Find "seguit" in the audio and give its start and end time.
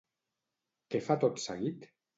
1.49-1.91